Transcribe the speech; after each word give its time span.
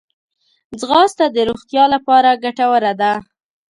ځغاسته 0.79 1.25
د 1.29 1.37
روغتیا 1.49 1.83
لپاره 1.93 2.39
ګټوره 2.43 2.91
ده 3.01 3.11